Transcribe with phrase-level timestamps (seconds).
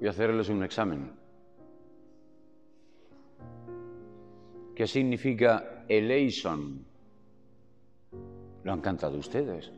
[0.00, 1.12] Voy a hacerles un examen.
[4.74, 6.86] ¿Qué significa eleison?
[8.64, 9.70] Lo han cantado ustedes.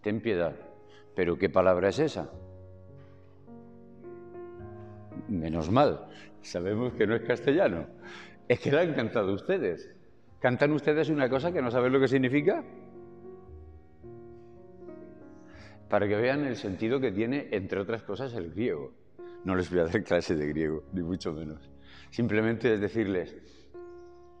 [0.00, 0.56] Ten piedad.
[1.14, 2.30] ¿Pero qué palabra es esa?
[5.28, 6.08] Menos mal,
[6.40, 7.84] sabemos que no es castellano.
[8.48, 9.94] Es que la han cantado ustedes.
[10.40, 12.64] ¿Cantan ustedes una cosa que no saben lo que significa?
[15.90, 18.92] Para que vean el sentido que tiene, entre otras cosas, el griego.
[19.44, 21.68] No les voy a dar clase de griego, ni mucho menos.
[22.10, 23.36] Simplemente es decirles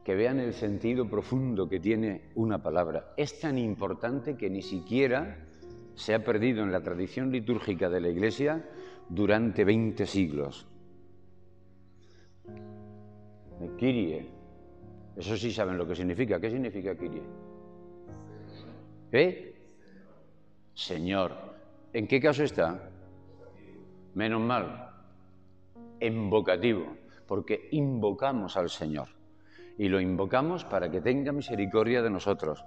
[0.04, 3.12] que vean el sentido profundo que tiene una palabra.
[3.16, 5.44] Es tan importante que ni siquiera
[5.94, 8.64] se ha perdido en la tradición litúrgica de la Iglesia
[9.08, 10.66] durante 20 siglos.
[13.76, 14.26] Kirie.
[15.16, 16.40] Eso sí saben lo que significa.
[16.40, 17.22] ¿Qué significa Kirie?
[19.12, 19.49] ¿Eh?
[20.74, 21.32] Señor.
[21.92, 22.90] ¿En qué caso está?
[24.14, 24.90] Menos mal.
[26.00, 26.96] Invocativo.
[27.26, 29.08] Porque invocamos al Señor.
[29.78, 32.64] Y lo invocamos para que tenga misericordia de nosotros.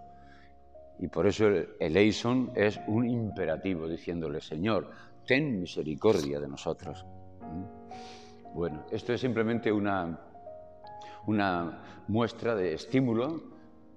[1.00, 4.92] Y por eso el eleison es un imperativo, diciéndole, Señor,
[5.25, 7.05] ten misericordia de nosotros.
[7.42, 8.55] ¿Mm?
[8.55, 10.20] Bueno, esto es simplemente una,
[11.25, 13.42] una muestra de estímulo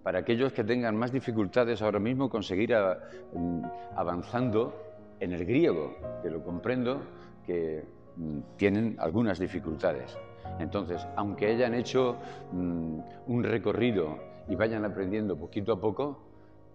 [0.07, 3.63] para aquellos que tengan más dificultades ahora mismo conseguir mm,
[3.97, 4.73] avanzando
[5.19, 7.03] en el griego, que lo comprendo,
[7.45, 7.83] que
[8.15, 10.17] mm, tienen algunas dificultades.
[10.61, 12.19] Entonces, aunque hayan hecho
[12.53, 14.17] un recorrido
[14.49, 16.23] y vayan aprendiendo poquito a poco,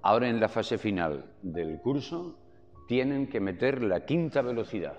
[0.04, 2.36] Ahora en la fase final del curso
[2.88, 4.98] tienen que meter la quinta velocidad.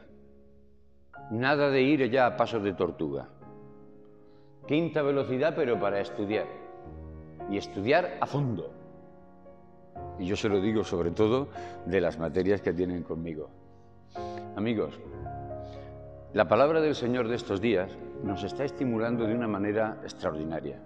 [1.33, 3.29] Nada de ir ya a pasos de tortuga.
[4.69, 6.62] Quinta velocidad pero para estudiar.
[7.53, 8.73] Y estudiar a fondo.
[10.19, 11.49] Y yo se lo digo sobre todo
[11.85, 13.51] de las materias que tienen conmigo.
[14.57, 14.99] Amigos,
[16.33, 17.93] la palabra del Señor de estos días
[18.25, 20.81] nos está estimulando de una manera extraordinaria.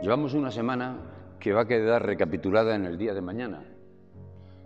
[0.00, 0.98] Llevamos una semana
[1.40, 3.64] que va a quedar recapitulada en el día de mañana.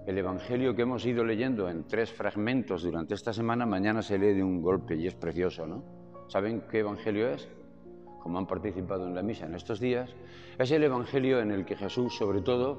[0.06, 4.34] El Evangelio que hemos ido leyendo en tres fragmentos durante esta semana, mañana se lee
[4.34, 5.82] de un golpe y es precioso, ¿no?
[6.28, 7.48] ¿Saben qué Evangelio es?
[8.22, 10.14] Como han participado en la misa en estos días,
[10.56, 12.78] es el Evangelio en el que Jesús, sobre todo,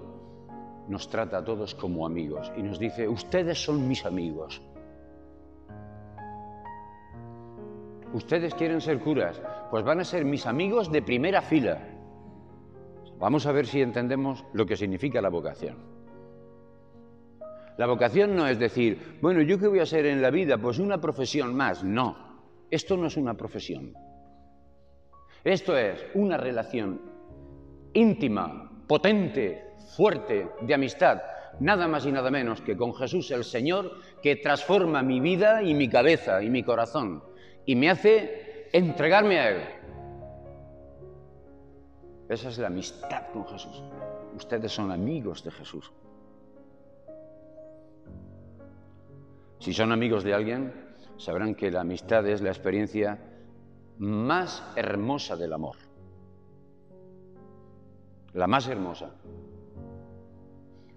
[0.88, 4.62] nos trata a todos como amigos y nos dice, ustedes son mis amigos.
[8.14, 11.90] Ustedes quieren ser curas, pues van a ser mis amigos de primera fila.
[13.20, 15.78] Vamos a ver si entendemos lo que significa la vocación.
[17.78, 20.58] La vocación no es decir, bueno, ¿yo qué voy a hacer en la vida?
[20.58, 21.84] Pues una profesión más.
[21.84, 22.16] No,
[22.70, 23.94] esto no es una profesión.
[25.44, 27.02] Esto es una relación
[27.94, 31.22] íntima, potente, fuerte, de amistad,
[31.60, 35.74] nada más y nada menos que con Jesús el Señor, que transforma mi vida y
[35.74, 37.24] mi cabeza y mi corazón
[37.66, 39.62] y me hace entregarme a Él.
[42.30, 43.84] Esa es la amistad con Jesús.
[44.36, 45.92] Ustedes son amigos de Jesús.
[49.60, 50.74] Si son amigos de alguien,
[51.18, 53.20] sabrán que la amistad es la experiencia
[53.98, 55.76] más hermosa del amor.
[58.34, 59.12] La más hermosa.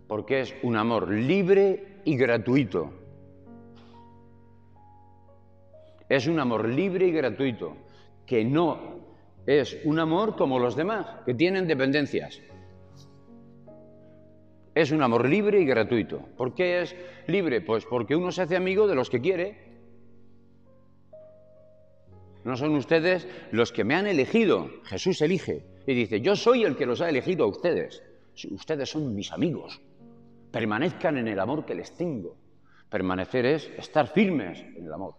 [0.07, 2.91] Porque es un amor libre y gratuito.
[6.09, 7.77] Es un amor libre y gratuito
[8.25, 8.97] que no
[9.47, 12.41] es un amor como los demás, que tienen dependencias.
[14.75, 16.21] Es un amor libre y gratuito.
[16.37, 16.97] ¿Por qué es
[17.29, 17.61] libre?
[17.61, 19.66] Pues porque uno se hace amigo de los que quiere.
[22.47, 24.71] No son ustedes los que me han elegido.
[24.85, 28.05] Jesús elige y dice, yo soy el que los ha elegido a ustedes.
[28.53, 29.81] Ustedes son mis amigos.
[30.53, 32.37] Permanezcan en el amor que les tengo.
[32.89, 35.17] Permanecer es estar firmes en el amor.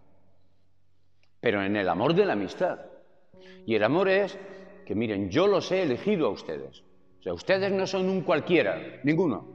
[1.38, 2.78] Pero en el amor de la amistad.
[3.66, 4.38] Y el amor es
[4.86, 6.82] que, miren, yo los he elegido a ustedes.
[7.20, 9.54] O sea, ustedes no son un cualquiera, ninguno.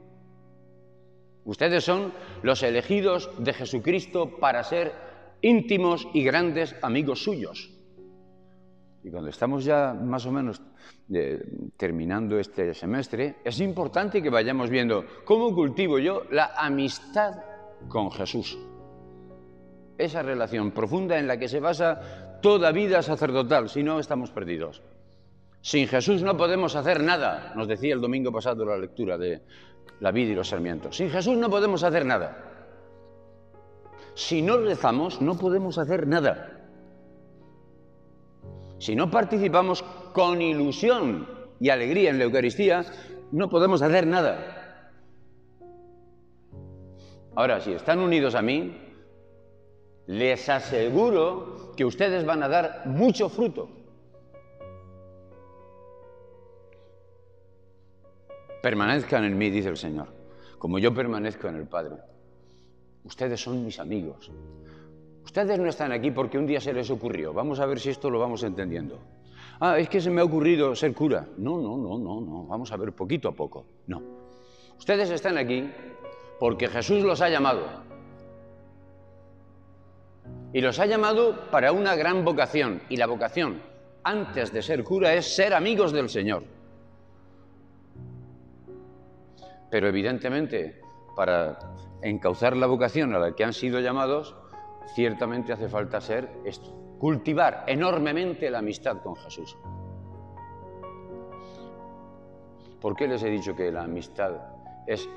[1.44, 2.12] Ustedes son
[2.44, 4.92] los elegidos de Jesucristo para ser
[5.40, 7.70] íntimos y grandes amigos suyos.
[9.02, 10.62] Y cuando estamos ya más o menos
[11.12, 11.38] eh,
[11.76, 17.34] terminando este semestre, es importante que vayamos viendo cómo cultivo yo la amistad
[17.88, 18.58] con Jesús.
[19.98, 24.82] Esa relación profunda en la que se basa toda vida sacerdotal, si no estamos perdidos.
[25.60, 29.42] Sin Jesús no podemos hacer nada, nos decía el domingo pasado la lectura de
[30.00, 30.96] la vida y los sarmientos.
[30.96, 32.53] Sin Jesús no podemos hacer nada.
[34.14, 36.50] Si no rezamos, no podemos hacer nada.
[38.78, 39.82] Si no participamos
[40.12, 41.28] con ilusión
[41.58, 42.84] y alegría en la Eucaristía,
[43.32, 44.82] no podemos hacer nada.
[47.34, 48.76] Ahora, si están unidos a mí,
[50.06, 53.68] les aseguro que ustedes van a dar mucho fruto.
[58.62, 60.08] Permanezcan en mí, dice el Señor,
[60.58, 62.13] como yo permanezco en el Padre.
[63.04, 64.30] Ustedes son mis amigos.
[65.24, 67.32] Ustedes no están aquí porque un día se les ocurrió.
[67.32, 68.98] Vamos a ver si esto lo vamos entendiendo.
[69.60, 71.26] Ah, es que se me ha ocurrido ser cura.
[71.36, 72.46] No, no, no, no, no.
[72.46, 73.66] Vamos a ver poquito a poco.
[73.86, 74.02] No.
[74.78, 75.70] Ustedes están aquí
[76.38, 77.62] porque Jesús los ha llamado.
[80.52, 82.80] Y los ha llamado para una gran vocación.
[82.88, 83.60] Y la vocación,
[84.02, 86.44] antes de ser cura, es ser amigos del Señor.
[89.70, 90.80] Pero evidentemente,
[91.14, 91.58] para
[92.02, 94.36] encauzar la vocación a la que han sido llamados,
[94.94, 99.56] ciertamente hace falta ser esto, cultivar enormemente la amistad con Jesús.
[102.80, 104.32] ¿Por qué les he dicho que la amistad
[104.86, 105.08] es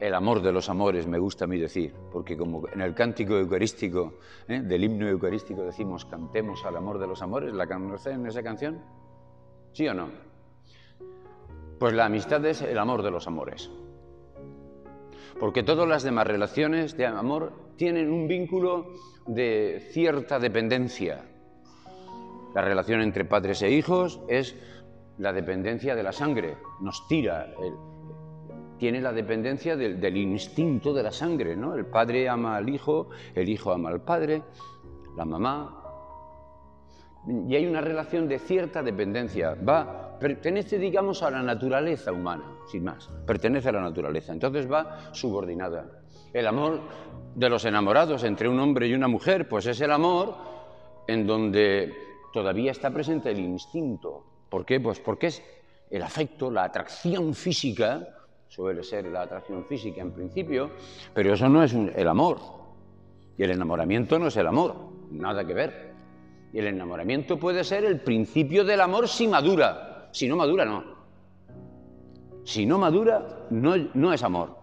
[0.00, 1.94] el amor de los amores, me gusta a mí decir?
[2.10, 4.14] Porque como en el cántico eucarístico,
[4.48, 4.60] ¿eh?
[4.60, 8.82] del himno eucarístico decimos, cantemos al amor de los amores, ¿la conocen esa canción?
[9.72, 10.08] ¿Sí o no?
[11.78, 13.70] Pues la amistad es el amor de los amores.
[15.42, 18.92] Porque todas las demás relaciones de amor tienen un vínculo
[19.26, 21.24] de cierta dependencia.
[22.54, 24.54] La relación entre padres e hijos es
[25.18, 27.52] la dependencia de la sangre, nos tira,
[28.78, 31.74] tiene la dependencia del, del, instinto de la sangre, ¿no?
[31.74, 34.44] El padre ama al hijo, el hijo ama al padre,
[35.16, 35.82] la mamá.
[37.48, 42.84] Y hay una relación de cierta dependencia, va, pertenece, digamos, a la naturaleza humana, sin
[42.84, 45.84] más, pertenece a la naturaleza, entonces va subordinada.
[46.32, 46.80] El amor
[47.34, 50.34] de los enamorados entre un hombre y una mujer, pues es el amor
[51.08, 51.92] en donde
[52.32, 54.24] todavía está presente el instinto.
[54.48, 54.78] ¿Por qué?
[54.78, 55.42] Pues porque es
[55.90, 58.06] el afecto, la atracción física,
[58.46, 60.70] suele ser la atracción física en principio,
[61.12, 62.38] pero eso no es el amor.
[63.36, 64.76] Y el enamoramiento no es el amor,
[65.10, 65.92] nada que ver.
[66.52, 69.91] Y el enamoramiento puede ser el principio del amor si madura.
[70.12, 70.84] Si no madura, no.
[72.44, 74.62] Si no madura, no, no es amor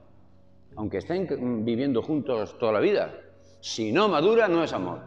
[0.79, 3.13] aunque estén viviendo juntos toda la vida.
[3.59, 5.01] Si no madura, no es amor.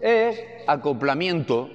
[0.00, 1.68] Es acoplamiento.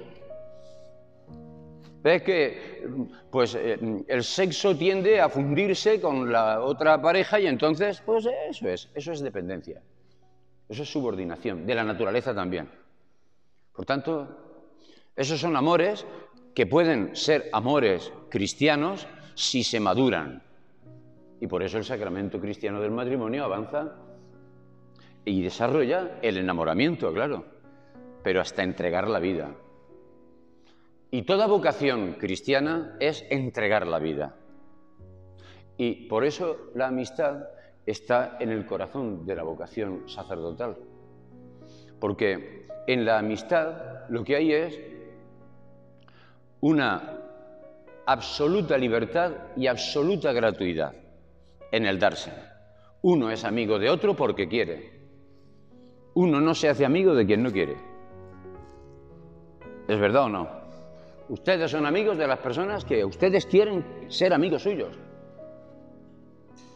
[2.02, 2.86] Ves que
[3.30, 3.78] pues, eh,
[4.08, 9.12] el sexo tiende a fundirse con la otra pareja y entonces, pues eso es, eso
[9.12, 9.82] es dependencia.
[10.66, 12.70] Eso es subordinación, de la naturaleza también.
[13.74, 14.26] Por tanto,
[15.14, 16.06] esos son amores
[16.54, 20.42] que pueden ser amores cristianos si se maduran,
[21.40, 23.96] y por eso el sacramento cristiano del matrimonio avanza
[25.24, 27.44] y desarrolla el enamoramiento, claro,
[28.22, 29.54] pero hasta entregar la vida.
[31.10, 34.36] Y toda vocación cristiana es entregar la vida.
[35.76, 37.44] Y por eso la amistad
[37.84, 40.76] está en el corazón de la vocación sacerdotal.
[42.00, 44.80] Porque en la amistad lo que hay es
[46.64, 47.20] una
[48.06, 50.94] absoluta libertad y absoluta gratuidad
[51.70, 52.32] en el darse.
[53.02, 54.90] Uno es amigo de otro porque quiere.
[56.14, 57.76] Uno no se hace amigo de quien no quiere.
[59.86, 60.48] ¿Es verdad o no?
[61.28, 64.98] Ustedes son amigos de las personas que ustedes quieren ser amigos suyos.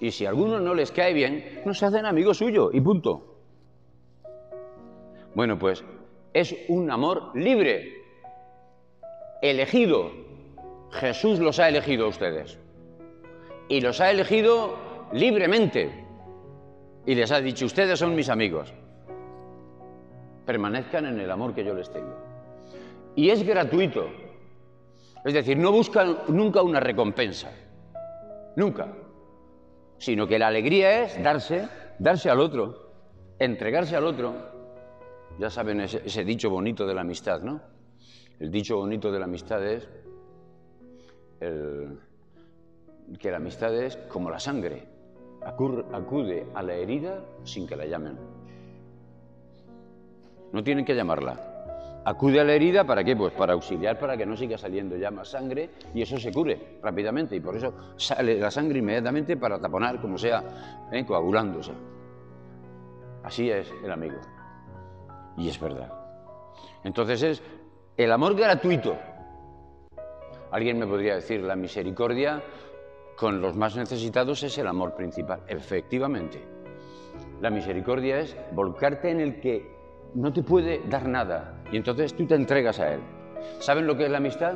[0.00, 3.38] Y si a alguno no les cae bien, no se hacen amigos suyos y punto.
[5.34, 5.82] Bueno, pues
[6.34, 7.98] es un amor libre,
[9.42, 10.10] elegido.
[10.90, 12.58] Jesús los ha elegido a ustedes.
[13.68, 14.76] Y los ha elegido
[15.12, 16.06] libremente
[17.08, 18.70] y les ha dicho, ustedes son mis amigos,
[20.44, 22.14] permanezcan en el amor que yo les tengo.
[23.14, 24.10] Y es gratuito,
[25.24, 27.50] es decir, no buscan nunca una recompensa,
[28.56, 28.88] nunca,
[29.96, 31.66] sino que la alegría es darse,
[31.98, 32.90] darse al otro,
[33.38, 34.34] entregarse al otro.
[35.38, 37.77] Ya saben ese, ese dicho bonito de la amistad, ¿no?
[38.40, 39.88] El dicho bonito de la amistad es
[43.18, 44.86] que la amistad es como la sangre,
[45.42, 48.16] acude a la herida sin que la llamen.
[50.52, 52.02] No tienen que llamarla.
[52.04, 53.14] Acude a la herida para qué?
[53.14, 56.78] Pues para auxiliar para que no siga saliendo ya más sangre y eso se cure
[56.82, 61.04] rápidamente y por eso sale la sangre inmediatamente para taponar como sea, ¿eh?
[61.04, 61.72] coagulándose.
[63.22, 64.16] Así es el amigo.
[65.36, 65.92] Y es verdad.
[66.82, 67.42] Entonces es
[67.98, 68.96] el amor gratuito.
[70.52, 72.40] Alguien me podría decir, la misericordia
[73.16, 76.40] con los más necesitados es el amor principal, efectivamente.
[77.40, 79.68] La misericordia es volcarte en el que
[80.14, 83.00] no te puede dar nada y entonces tú te entregas a él.
[83.58, 84.54] ¿Saben lo que es la amistad?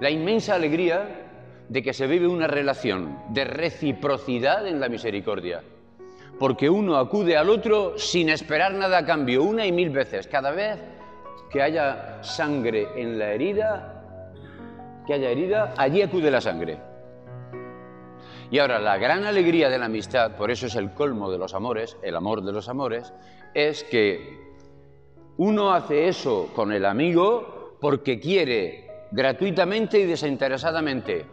[0.00, 5.62] La inmensa alegría de que se vive una relación de reciprocidad en la misericordia.
[6.38, 10.26] porque uno acude al otro sin esperar nada a cambio, una y mil veces.
[10.26, 10.76] Cada vez
[11.52, 14.02] que haya sangre en la herida,
[15.06, 16.78] que haya herida, allí acude la sangre.
[18.50, 21.54] Y ahora la gran alegría de la amistad, por eso es el colmo de los
[21.54, 23.12] amores, el amor de los amores,
[23.54, 24.40] es que
[25.36, 31.26] uno hace eso con el amigo porque quiere gratuitamente y desinteresadamente.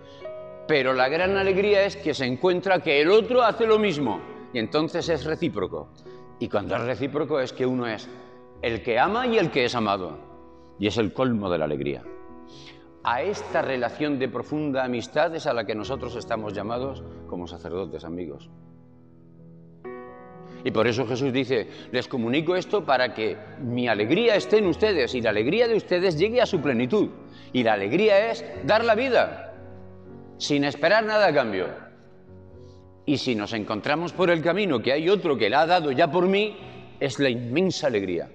[0.68, 4.20] Pero la gran alegría es que se encuentra que el otro hace lo mismo
[4.54, 5.90] y entonces es recíproco.
[6.40, 8.08] Y cuando es recíproco es que uno es
[8.62, 10.18] el que ama y el que es amado.
[10.80, 12.04] Y es el colmo de la alegría.
[13.04, 18.04] A esta relación de profunda amistad es a la que nosotros estamos llamados como sacerdotes
[18.04, 18.50] amigos.
[20.64, 25.16] Y por eso Jesús dice, les comunico esto para que mi alegría esté en ustedes
[25.16, 27.10] y la alegría de ustedes llegue a su plenitud.
[27.54, 29.54] Y la alegría es dar la vida,
[30.38, 31.68] sin esperar nada a cambio.
[33.06, 36.12] Y si nos encontramos por el camino que hay otro que la ha dado ya
[36.12, 36.58] por mí,
[37.00, 38.30] es la inmensa alegría.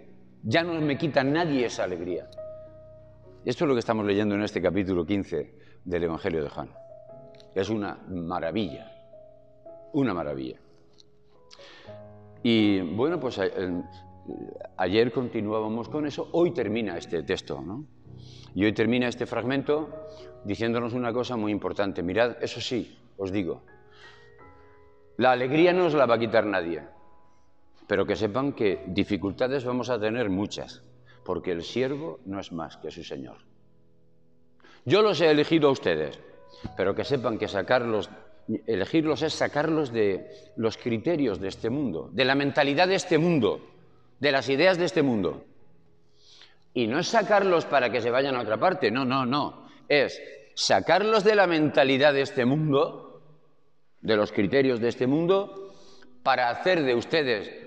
[0.46, 2.28] Ya no me quita nadie esa alegría.
[3.46, 5.54] Esto es lo que estamos leyendo en este capítulo 15
[5.86, 6.68] del Evangelio de Juan.
[7.54, 8.92] Es una maravilla,
[9.94, 10.58] una maravilla.
[12.42, 13.82] Y bueno, pues eh,
[14.76, 17.86] ayer continuábamos con eso, hoy termina este texto, ¿no?
[18.54, 19.88] Y hoy termina este fragmento
[20.44, 22.02] diciéndonos una cosa muy importante.
[22.02, 23.62] Mirad, eso sí, os digo,
[25.16, 26.82] la alegría no os la va a quitar nadie,
[27.86, 30.82] pero que sepan que dificultades vamos a tener muchas,
[31.24, 33.38] porque el siervo no es más que su Señor.
[34.84, 36.20] Yo los he elegido a ustedes,
[36.76, 38.10] pero que sepan que sacarlos
[38.66, 43.60] elegirlos es sacarlos de los criterios de este mundo, de la mentalidad de este mundo,
[44.20, 45.44] de las ideas de este mundo.
[46.74, 49.66] Y no es sacarlos para que se vayan a otra parte, no, no, no.
[49.88, 50.20] Es
[50.54, 53.22] sacarlos de la mentalidad de este mundo,
[54.00, 55.72] de los criterios de este mundo,
[56.22, 57.63] para hacer de ustedes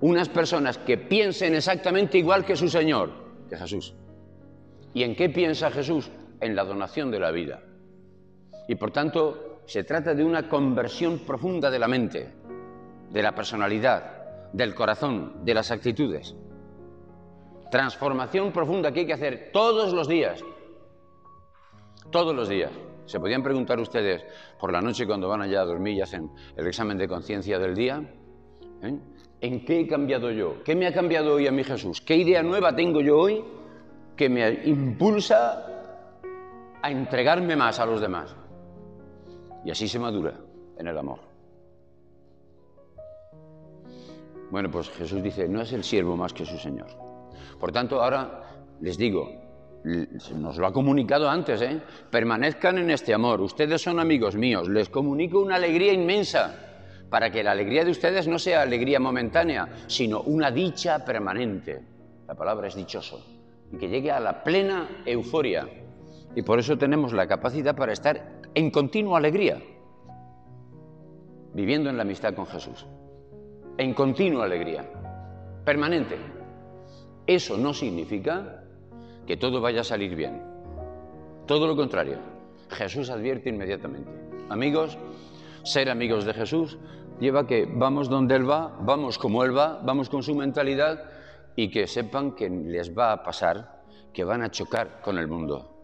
[0.00, 3.10] unas personas que piensen exactamente igual que su Señor,
[3.48, 3.94] que Jesús.
[4.92, 6.10] ¿Y en qué piensa Jesús?
[6.40, 7.62] En la donación de la vida.
[8.68, 12.32] Y por tanto, se trata de una conversión profunda de la mente,
[13.10, 16.34] de la personalidad, del corazón, de las actitudes.
[17.70, 20.42] Transformación profunda que hay que hacer todos los días.
[22.10, 22.70] Todos los días.
[23.06, 24.24] Se podían preguntar ustedes
[24.58, 27.74] por la noche cuando van allá a dormir y hacen el examen de conciencia del
[27.74, 28.02] día.
[28.82, 28.98] ¿eh?
[29.40, 30.62] ¿En qué he cambiado yo?
[30.64, 32.00] ¿Qué me ha cambiado hoy a mí Jesús?
[32.00, 33.44] ¿Qué idea nueva tengo yo hoy
[34.16, 35.66] que me impulsa
[36.80, 38.34] a entregarme más a los demás?
[39.64, 40.34] Y así se madura
[40.78, 41.18] en el amor.
[44.50, 46.86] Bueno, pues Jesús dice, no es el siervo más que su Señor.
[47.58, 48.42] Por tanto, ahora
[48.80, 49.30] les digo,
[49.84, 51.80] nos lo ha comunicado antes, ¿eh?
[52.10, 56.75] permanezcan en este amor, ustedes son amigos míos, les comunico una alegría inmensa,
[57.10, 61.80] para que la alegría de ustedes no sea alegría momentánea, sino una dicha permanente.
[62.26, 63.24] La palabra es dichoso,
[63.72, 65.68] y que llegue a la plena euforia.
[66.34, 69.62] Y por eso tenemos la capacidad para estar en continua alegría,
[71.54, 72.86] viviendo en la amistad con Jesús,
[73.78, 74.84] en continua alegría,
[75.64, 76.16] permanente.
[77.26, 78.64] Eso no significa
[79.26, 80.42] que todo vaya a salir bien,
[81.46, 82.18] todo lo contrario.
[82.70, 84.10] Jesús advierte inmediatamente,
[84.48, 84.98] amigos,
[85.66, 86.78] ser amigos de Jesús
[87.20, 91.04] lleva que vamos donde Él va, vamos como Él va, vamos con su mentalidad
[91.54, 93.82] y que sepan que les va a pasar,
[94.12, 95.76] que van a chocar con el mundo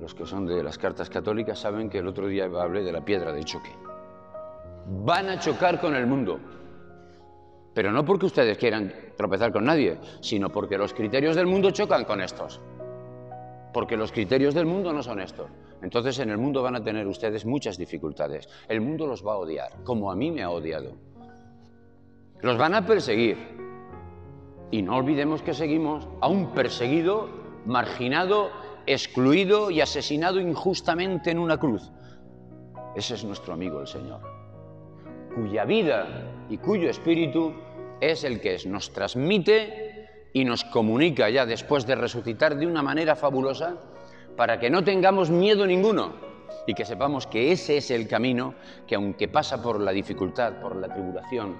[0.00, 3.04] los que son de las cartas católicas saben que el otro día hablé de la
[3.04, 3.70] piedra de choque.
[4.86, 6.38] Van a chocar con el mundo.
[7.72, 12.04] Pero no porque ustedes quieran tropezar con nadie, sino porque los criterios del mundo chocan
[12.04, 12.60] con estos.
[13.72, 15.48] Porque los criterios del mundo no son estos.
[15.84, 18.48] Entonces en el mundo van a tener ustedes muchas dificultades.
[18.68, 20.92] El mundo los va a odiar, como a mí me ha odiado.
[22.40, 23.36] Los van a perseguir.
[24.70, 27.28] Y no olvidemos que seguimos a un perseguido,
[27.66, 28.50] marginado
[28.86, 31.90] excluido y asesinado injustamente en una cruz.
[32.96, 34.20] Ese es nuestro amigo el Señor,
[35.34, 37.52] cuya vida y cuyo espíritu
[38.00, 43.16] es el que nos transmite y nos comunica ya después de resucitar de una manera
[43.16, 43.76] fabulosa
[44.36, 46.12] para que no tengamos miedo ninguno
[46.66, 48.54] y que sepamos que ese es el camino
[48.86, 51.58] que aunque pasa por la dificultad, por la tribulación,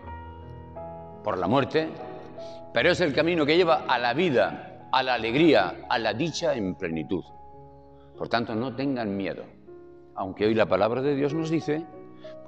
[1.22, 1.88] por la muerte,
[2.72, 6.54] pero es el camino que lleva a la vida a la alegría, a la dicha
[6.54, 7.24] en plenitud.
[8.16, 9.42] Por tanto, no tengan miedo,
[10.14, 11.84] aunque hoy la palabra de Dios nos dice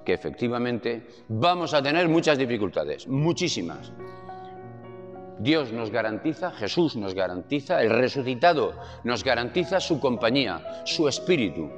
[0.04, 3.92] que efectivamente vamos a tener muchas dificultades, muchísimas.
[5.38, 8.72] Dios nos garantiza, Jesús nos garantiza, el resucitado
[9.04, 11.70] nos garantiza su compañía, su espíritu.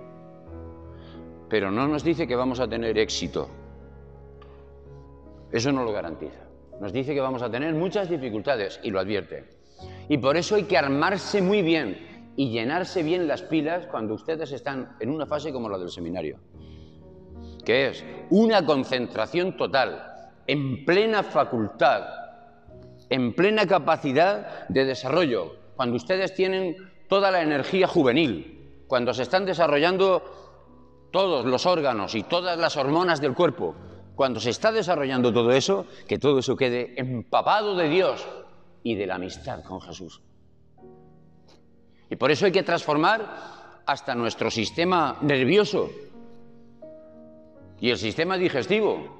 [1.48, 3.48] Pero no nos dice que vamos a tener éxito,
[5.50, 6.40] Eso no lo garantiza.
[6.78, 9.48] Nos dice que vamos a tener muchas dificultades y lo advierte.
[10.08, 14.52] Y por eso hay que armarse muy bien y llenarse bien las pilas cuando ustedes
[14.52, 16.38] están en una fase como la del seminario,
[17.64, 22.27] que es una concentración total, en plena facultad,
[23.10, 26.76] en plena capacidad de desarrollo, cuando ustedes tienen
[27.08, 30.22] toda la energía juvenil, cuando se están desarrollando
[31.10, 33.74] todos los órganos y todas las hormonas del cuerpo,
[34.14, 38.26] cuando se está desarrollando todo eso, que todo eso quede empapado de Dios
[38.82, 40.20] y de la amistad con Jesús.
[42.10, 45.90] Y por eso hay que transformar hasta nuestro sistema nervioso
[47.80, 49.17] y el sistema digestivo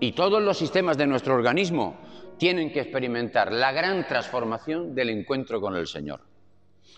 [0.00, 1.96] y todos los sistemas de nuestro organismo
[2.38, 6.20] tienen que experimentar la gran transformación del encuentro con el Señor,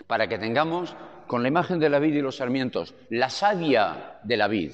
[0.07, 4.37] para que tengamos, con la imagen de la vid y los sarmientos, la savia de
[4.37, 4.73] la vid,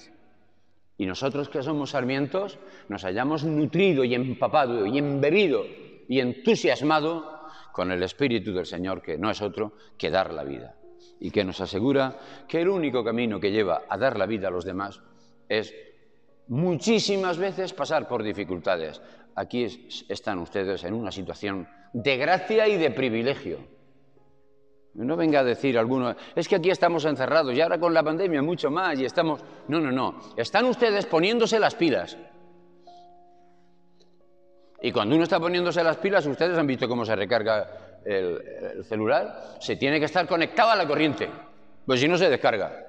[0.97, 5.65] y nosotros que somos sarmientos nos hayamos nutrido y empapado y embebido
[6.09, 7.41] y entusiasmado
[7.73, 10.77] con el Espíritu del Señor, que no es otro que dar la vida.
[11.19, 14.51] Y que nos asegura que el único camino que lleva a dar la vida a
[14.51, 15.01] los demás
[15.49, 15.75] es
[16.49, 19.01] muchísimas veces pasar por dificultades.
[19.35, 19.65] Aquí
[20.09, 23.59] están ustedes en una situación de gracia y de privilegio.
[24.95, 28.43] No venga a decir alguno, es que aquí estamos encerrados y ahora con la pandemia
[28.43, 29.45] mucho más y estamos...
[29.67, 30.21] No, no, no.
[30.37, 32.17] Están ustedes poniéndose las pilas.
[34.81, 39.57] Y cuando uno está poniéndose las pilas, ustedes han visto cómo se recarga el, celular,
[39.59, 41.29] se tiene que estar conectado a la corriente,
[41.87, 42.87] pues si no se descarga.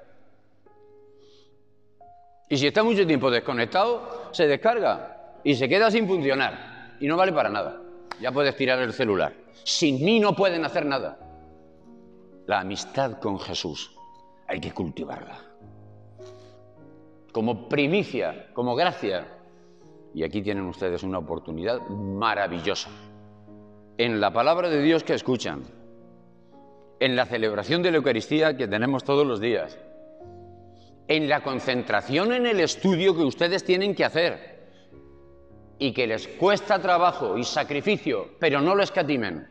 [2.48, 7.16] Y si está mucho tiempo desconectado, se descarga y se queda sin funcionar y no
[7.16, 7.80] vale para nada.
[8.20, 9.32] Ya puedes tirar el celular.
[9.64, 11.18] Sin mí no pueden hacer nada.
[12.46, 13.92] La amistad con Jesús
[14.46, 15.38] hay que cultivarla.
[17.32, 19.26] Como primicia, como gracia.
[20.14, 22.90] Y aquí tienen ustedes una oportunidad maravillosa.
[23.98, 25.64] En la palabra de Dios que escuchan,
[27.00, 29.78] en la celebración de la Eucaristía que tenemos todos los días,
[31.08, 34.56] en la concentración en el estudio que ustedes tienen que hacer
[35.78, 39.48] y que les cuesta trabajo y sacrificio, pero no lo escatimen.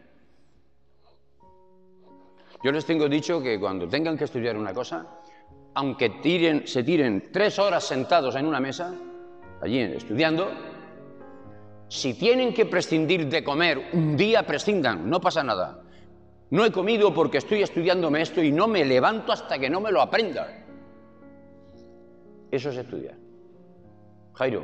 [2.63, 5.05] Yo les tengo dicho que cuando tengan que estudiar una cosa,
[5.75, 8.95] aunque se tiren tres horas sentados en una mesa,
[9.61, 10.51] allí estudiando,
[11.87, 15.83] si tienen que prescindir de comer un día, prescindan, no pasa nada.
[16.49, 19.91] No he comido porque estoy estudiándome esto y no me levanto hasta que no me
[19.91, 20.64] lo aprenda.
[22.55, 23.15] Eso es estudiar.
[24.35, 24.63] Jairo.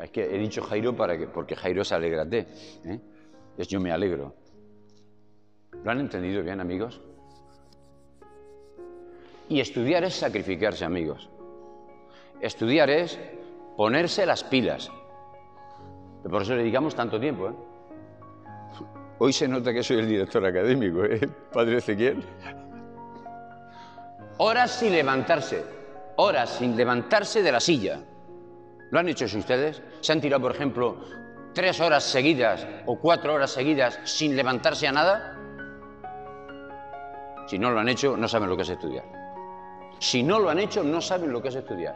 [0.00, 2.46] Es que he dicho Jairo para que, porque Jairo se alegrate.
[2.84, 3.00] ¿eh?
[3.58, 4.36] es yo me alegro.
[5.82, 7.00] ¿Lo han entendido bien, amigos?
[9.48, 11.28] Y estudiar es sacrificarse, amigos.
[12.40, 13.18] Estudiar es
[13.76, 14.92] ponerse las pilas.
[16.22, 17.48] Por eso le dedicamos tanto tiempo.
[17.48, 17.54] ¿eh?
[19.18, 21.28] Hoy se nota que soy el director académico, ¿eh?
[21.52, 22.22] Padre Ezequiel.
[24.44, 25.64] Horas sin levantarse,
[26.16, 28.00] horas sin levantarse de la silla.
[28.90, 29.80] ¿Lo han hecho ustedes?
[30.00, 30.96] ¿Se han tirado, por ejemplo,
[31.54, 35.38] tres horas seguidas o cuatro horas seguidas sin levantarse a nada?
[37.46, 39.04] Si no lo han hecho, no saben lo que es estudiar.
[40.00, 41.94] Si no lo han hecho, no saben lo que es estudiar.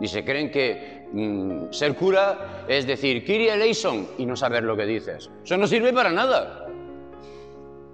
[0.00, 4.76] Y se creen que mm, ser cura es decir, Kyrie eleison, y no saber lo
[4.76, 5.30] que dices.
[5.44, 6.66] Eso no sirve para nada.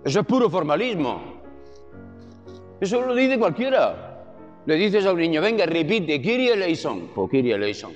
[0.03, 1.42] Eso es puro formalismo.
[2.83, 4.25] Eso lo dice cualquiera.
[4.67, 7.13] Le dices a un niño, venga, repite, Kyrie eleison.
[7.15, 7.93] Pues Kyrie eleison.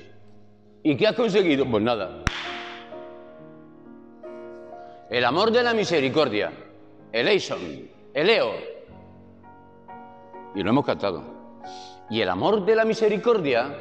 [0.85, 1.68] ¿Y qué has conseguido?
[1.68, 2.22] Pues nada.
[5.11, 6.53] El amor de la misericordia,
[7.11, 7.59] el Eison,
[8.14, 8.53] el Eo.
[10.55, 11.25] Y lo hemos cantado.
[12.09, 13.77] Y el amor de la misericordia,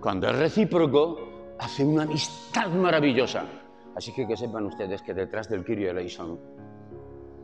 [0.00, 3.44] cuando es recíproco, hace una amistad maravillosa.
[3.94, 6.40] Así que que sepan ustedes que detrás del Kyrie eleison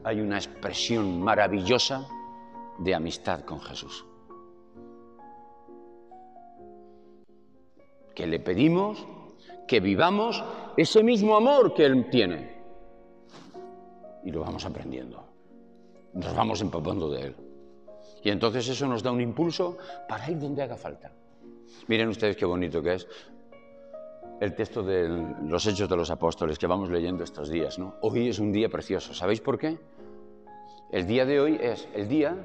[0.03, 2.05] hay una expresión maravillosa
[2.80, 4.04] de amistad con Jesús.
[8.20, 9.06] que le pedimos
[9.66, 10.44] que vivamos
[10.76, 12.60] ese mismo amor que Él tiene.
[14.24, 15.24] Y lo vamos aprendiendo.
[16.12, 17.36] Nos vamos empapando de Él.
[18.22, 21.10] Y entonces eso nos da un impulso para ir donde haga falta.
[21.88, 23.08] Miren ustedes qué bonito que es
[24.40, 27.78] el texto de los Hechos de los Apóstoles que vamos leyendo estos días.
[27.78, 27.94] ¿no?
[28.02, 29.14] Hoy es un día precioso.
[29.14, 29.78] ¿Sabéis por qué?
[30.92, 32.37] El día de hoy es el día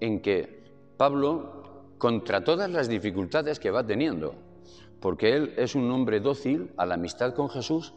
[0.00, 0.64] en que
[0.96, 1.62] Pablo,
[1.98, 4.34] contra todas las dificultades que va teniendo,
[5.00, 7.94] porque él es un hombre dócil a la amistad con Jesús,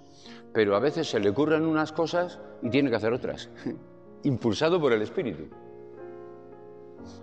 [0.53, 3.49] pero a veces se le ocurren unas cosas y tiene que hacer otras,
[4.23, 5.47] impulsado por el Espíritu.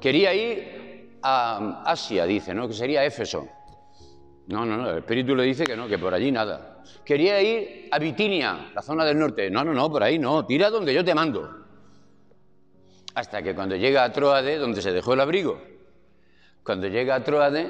[0.00, 2.66] Quería ir a Asia, dice, ¿no?
[2.66, 3.46] Que sería Éfeso.
[4.48, 6.82] No, no, no, el Espíritu le dice que no, que por allí nada.
[7.04, 9.48] Quería ir a Bitinia, la zona del norte.
[9.48, 11.63] No, no, no, por ahí no, tira donde yo te mando.
[13.14, 15.60] Hasta que cuando llega a Troade, donde se dejó el abrigo,
[16.62, 17.68] cuando llega a Troade,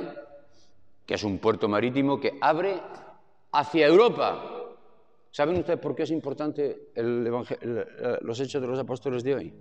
[1.05, 2.81] que es un puerto marítimo que abre
[3.53, 4.51] hacia Europa.
[5.31, 9.55] ¿Saben ustedes por qué es importante los hechos de los apóstoles de hoy?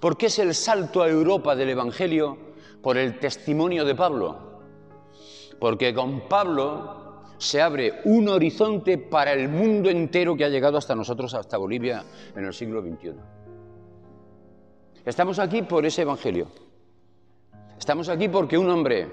[0.00, 2.36] Porque es el salto a Europa del Evangelio
[2.82, 4.54] por el testimonio de Pablo
[5.58, 10.94] porque con Pablo se abre un horizonte para el mundo entero que ha llegado hasta
[10.94, 12.04] nosotros, hasta Bolivia,
[12.36, 13.43] en el siglo XXI.
[15.04, 16.46] Estamos aquí por ese Evangelio.
[17.78, 19.08] Estamos aquí porque un hombre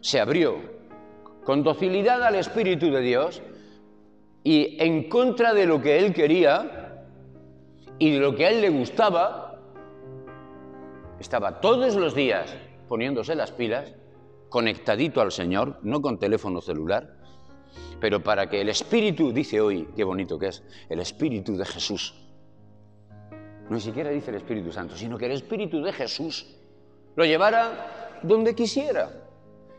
[0.00, 0.56] se abrió
[1.44, 3.42] con docilidad al Espíritu de Dios
[4.42, 7.04] y en contra de lo que él quería
[7.98, 9.60] y de lo que a él le gustaba,
[11.20, 12.56] estaba todos los días
[12.88, 13.94] poniéndose las pilas
[14.48, 17.14] conectadito al Señor, no con teléfono celular,
[18.00, 22.14] pero para que el Espíritu, dice hoy, qué bonito que es, el Espíritu de Jesús,
[23.70, 26.46] ni siquiera dice el Espíritu Santo, sino que el Espíritu de Jesús
[27.16, 29.22] lo llevara donde quisiera.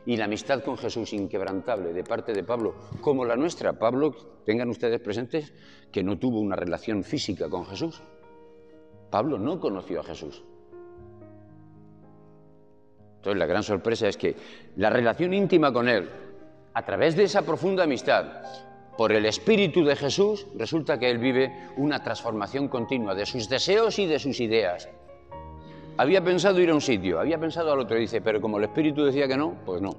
[0.06, 3.74] Y la amistad con Jesús inquebrantable de parte de Pablo, como la nuestra.
[3.74, 5.54] Pablo, tengan ustedes presentes
[5.92, 8.02] que no tuvo una relación física con Jesús.
[9.10, 10.44] Pablo no conoció a Jesús.
[13.18, 14.36] Entonces, la gran sorpresa es que
[14.78, 16.10] la relación íntima con Él,
[16.74, 18.44] a través de esa profunda amistad,
[18.98, 24.00] por el Espíritu de Jesús, resulta que Él vive una transformación continua de sus deseos
[24.00, 24.90] y de sus ideas.
[25.98, 29.06] Había pensado ir a un sitio, había pensado al otro, dice, pero como el Espíritu
[29.06, 29.92] decía que no, pues no.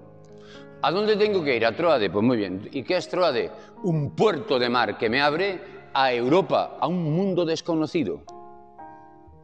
[0.82, 1.66] ¿A dónde tengo que ir?
[1.66, 2.68] A Troade, pues muy bien.
[2.72, 3.50] ¿Y qué es Troade?
[3.82, 5.60] Un puerto de mar que me abre
[5.92, 8.22] a Europa, a un mundo desconocido.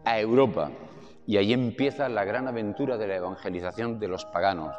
[0.05, 0.71] A Europa.
[1.27, 4.77] Y ahí empieza la gran aventura de la evangelización de los paganos,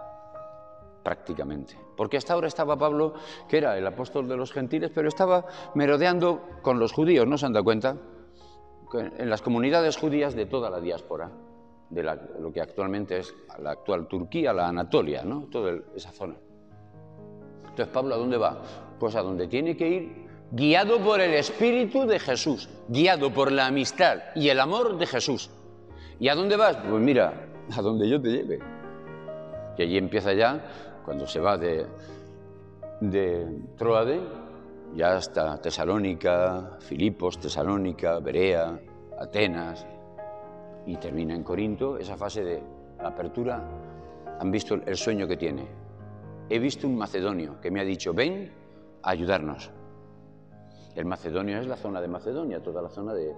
[1.05, 1.77] prácticamente.
[1.95, 3.13] Porque hasta ahora estaba Pablo,
[3.47, 7.45] que era el apóstol de los gentiles, pero estaba merodeando con los judíos, ¿no se
[7.45, 7.95] han dado cuenta?
[9.19, 11.29] En las comunidades judías de toda la diáspora,
[11.91, 12.03] de
[12.39, 15.47] lo que actualmente es la actual Turquía, la Anatolia, ¿no?
[15.51, 16.35] Toda esa zona.
[17.61, 18.63] Entonces, Pablo, ¿a dónde va?
[18.99, 23.67] Pues a donde tiene que ir guiado por el Espíritu de Jesús, guiado por la
[23.67, 25.51] amistad y el amor de Jesús.
[26.19, 26.77] ¿Y a dónde vas?
[26.77, 28.59] Pues mira, a donde yo te lleve.
[29.77, 30.63] Y allí empieza ya,
[31.05, 31.85] cuando se va de,
[32.99, 33.45] de
[33.77, 34.19] Troade,
[34.95, 38.79] ya hasta Tesalónica, Filipos, Tesalónica, Berea,
[39.19, 39.85] Atenas,
[40.87, 42.63] y termina en Corinto, esa fase de
[42.99, 43.63] apertura,
[44.39, 45.67] han visto el sueño que tiene.
[46.49, 48.51] He visto un macedonio que me ha dicho, ven
[49.01, 49.71] a ayudarnos.
[50.95, 53.35] El macedonio es la zona de Macedonia, toda la zona de,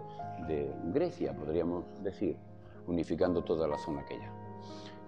[0.48, 2.38] de Grecia, podríamos decir
[2.86, 4.32] unificando toda la zona aquella.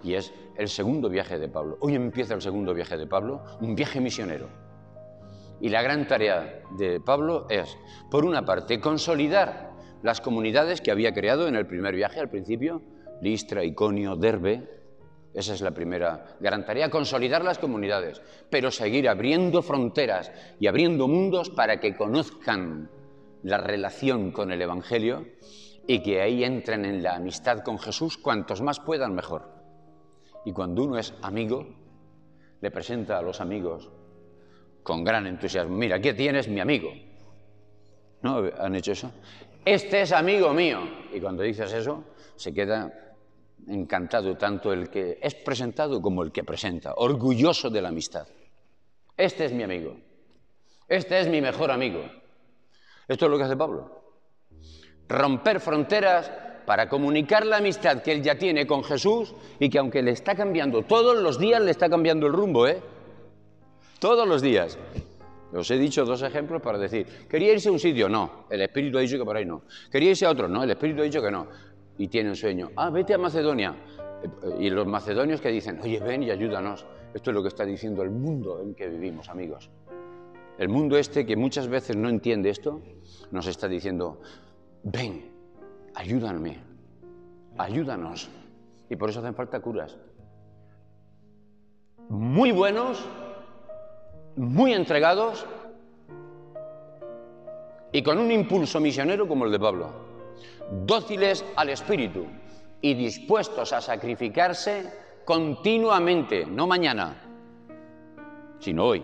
[0.03, 1.77] Y es el segundo viaje de Pablo.
[1.81, 4.47] Hoy empieza el segundo viaje de Pablo, un viaje misionero.
[5.61, 7.77] Y la gran tarea de Pablo es,
[8.09, 12.81] por una parte, consolidar las comunidades que había creado en el primer viaje al principio,
[13.21, 14.79] Listra, Iconio, Derbe.
[15.33, 21.07] Esa es la primera gran tarea, consolidar las comunidades, pero seguir abriendo fronteras y abriendo
[21.07, 22.89] mundos para que conozcan
[23.43, 25.25] la relación con el Evangelio
[25.85, 29.58] y que ahí entren en la amistad con Jesús, cuantos más puedan mejor.
[30.45, 31.65] Y cuando uno es amigo,
[32.61, 33.89] le presenta a los amigos
[34.83, 36.89] con gran entusiasmo, mira, aquí tienes mi amigo.
[38.21, 39.11] ¿No han hecho eso?
[39.63, 40.79] Este es amigo mío.
[41.13, 42.03] Y cuando dices eso,
[42.35, 43.15] se queda
[43.67, 48.27] encantado tanto el que es presentado como el que presenta, orgulloso de la amistad.
[49.15, 49.95] Este es mi amigo.
[50.87, 52.01] Este es mi mejor amigo.
[53.07, 53.99] Esto es lo que hace Pablo
[55.09, 56.31] romper fronteras
[56.69, 60.35] para comunicar la amistad que él ya tiene con Jesús y que aunque le está
[60.35, 62.79] cambiando todos los días, le está cambiando el rumbo, ¿eh?
[63.97, 64.77] Todos los días.
[65.51, 68.07] Os he dicho dos ejemplos para decir, ¿quería irse a un sitio?
[68.07, 69.63] No, el Espíritu ha dicho que por ahí no.
[69.91, 70.47] ¿Quería irse a otro?
[70.47, 71.47] No, el Espíritu ha dicho que no.
[71.97, 72.69] Y tiene un sueño.
[72.75, 73.73] Ah, vete a Macedonia.
[74.59, 76.85] Y los macedonios que dicen, oye, ven y ayúdanos.
[77.15, 79.71] Esto es lo que está diciendo el mundo en que vivimos, amigos.
[80.59, 82.79] El mundo este que muchas veces no entiende esto,
[83.31, 84.21] nos está diciendo,
[84.83, 85.28] ven,
[85.99, 86.57] ayúdame,
[87.57, 88.29] ayúdanos.
[88.89, 89.97] Y por eso hacen falta curas.
[92.07, 93.05] Muy buenos,
[94.35, 95.45] muy entregados
[97.91, 99.89] y con un impulso misionero como el de Pablo.
[100.85, 102.25] Dóciles al Espíritu
[102.81, 104.91] y dispuestos a sacrificarse
[105.25, 107.15] continuamente, no mañana,
[108.59, 109.03] sino hoy.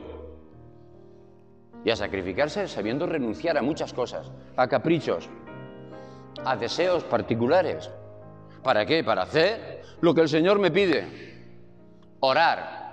[1.83, 5.29] Y a sacrificarse sabiendo renunciar a muchas cosas, a caprichos,
[6.43, 7.89] a deseos particulares.
[8.63, 9.03] ¿Para qué?
[9.03, 11.07] Para hacer lo que el Señor me pide.
[12.19, 12.85] Orar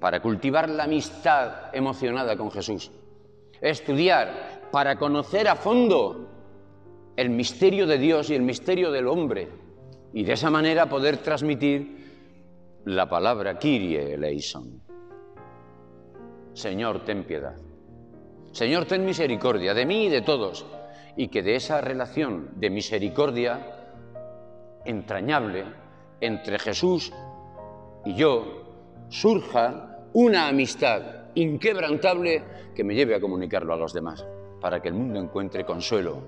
[0.00, 2.90] para cultivar la amistad emocionada con Jesús.
[3.60, 6.28] Estudiar para conocer a fondo
[7.16, 9.48] el misterio de Dios y el misterio del hombre.
[10.12, 11.98] Y de esa manera poder transmitir
[12.84, 14.80] la palabra Kyrie eleison.
[16.54, 17.56] Señor, ten piedad.
[18.52, 20.64] Señor, ten misericordia de mí y de todos.
[21.18, 23.58] Y que de esa relación de misericordia
[24.84, 25.64] entrañable
[26.20, 27.12] entre Jesús
[28.04, 28.62] y yo
[29.08, 31.02] surja una amistad
[31.34, 34.24] inquebrantable que me lleve a comunicarlo a los demás,
[34.60, 36.22] para que el mundo encuentre consuelo,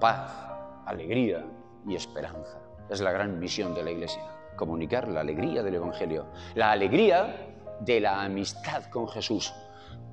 [0.00, 0.48] paz,
[0.86, 1.44] alegría
[1.86, 2.62] y esperanza.
[2.88, 4.22] Es la gran misión de la Iglesia,
[4.56, 9.52] comunicar la alegría del Evangelio, la alegría de la amistad con Jesús.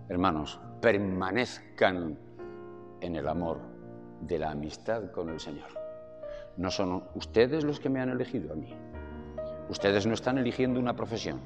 [0.09, 2.19] Hermanos, permanezcan
[2.99, 3.70] en el amor
[4.21, 5.67] de la amistad con el Señor.
[6.57, 8.73] No son ustedes los que me han elegido a mí.
[9.69, 11.39] Ustedes no están eligiendo una profesión.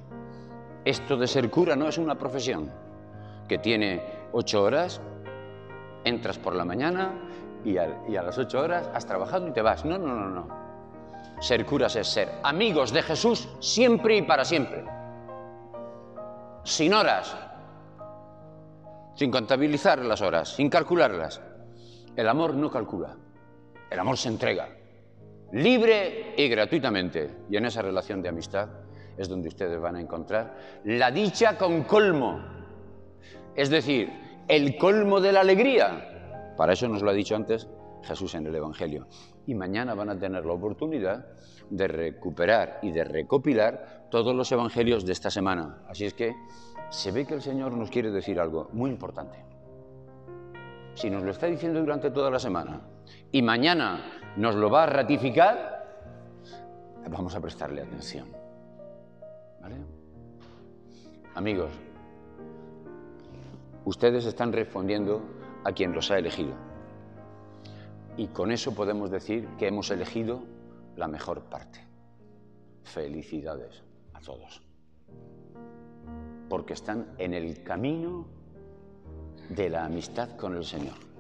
[0.84, 2.72] Esto de ser cura no es una profesión
[3.48, 5.02] que tiene ocho horas,
[6.04, 7.14] entras por la mañana
[7.64, 9.86] y a, las ocho horas has trabajado y te vas.
[9.86, 10.66] No, no, no, no.
[11.40, 14.86] Ser curas es ser amigos de Jesús siempre y para siempre
[16.66, 17.38] sin horas,
[19.14, 21.40] sin contabilizar las horas, sin calcularlas.
[22.16, 23.16] El amor no calcula,
[23.90, 24.70] el amor se entrega,
[25.52, 27.30] libre y gratuitamente.
[27.50, 28.70] Y en esa relación de amistad
[29.18, 32.40] es donde ustedes van a encontrar la dicha con colmo,
[33.56, 34.12] es decir,
[34.48, 36.54] el colmo de la alegría.
[36.58, 37.68] Para eso nos lo ha dicho antes
[38.04, 39.08] Jesús en el Evangelio.
[39.46, 41.26] Y mañana van a tener la oportunidad
[41.70, 45.82] de recuperar y de recopilar todos los evangelios de esta semana.
[45.90, 46.34] Así es que
[46.90, 49.45] se ve que el Señor nos quiere decir algo muy importante.
[50.96, 52.82] Si nos lo está diciendo durante toda la semana
[53.32, 54.00] y mañana
[54.38, 55.76] nos lo va a ratificar,
[57.10, 58.30] vamos a prestarle atención.
[59.62, 59.76] ¿Vale?
[61.36, 61.70] Amigos,
[63.84, 65.22] ustedes están respondiendo
[65.66, 66.54] a quien los ha elegido.
[68.16, 70.44] Y con eso podemos decir que hemos elegido
[70.96, 71.86] la mejor parte.
[72.84, 74.62] Felicidades a todos.
[76.48, 78.28] Porque están en el camino
[79.50, 81.15] de la amistad con el Señor.